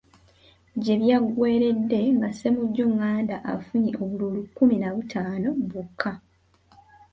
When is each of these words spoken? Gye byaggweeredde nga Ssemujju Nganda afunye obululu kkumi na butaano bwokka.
Gye 0.83 0.95
byaggweeredde 1.01 1.99
nga 2.15 2.29
Ssemujju 2.31 2.85
Nganda 2.93 3.35
afunye 3.53 3.91
obululu 4.01 4.41
kkumi 4.45 4.75
na 4.81 4.89
butaano 4.95 5.49
bwokka. 5.69 6.11